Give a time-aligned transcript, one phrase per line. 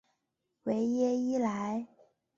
[0.63, 1.85] 维耶伊莱。